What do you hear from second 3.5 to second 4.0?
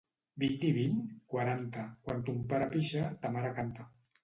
canta.